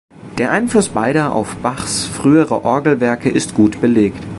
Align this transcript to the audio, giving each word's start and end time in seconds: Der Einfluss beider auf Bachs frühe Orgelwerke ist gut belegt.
Der 0.39 0.49
Einfluss 0.49 0.89
beider 0.89 1.31
auf 1.31 1.57
Bachs 1.57 2.05
frühe 2.05 2.49
Orgelwerke 2.49 3.29
ist 3.29 3.53
gut 3.53 3.79
belegt. 3.81 4.23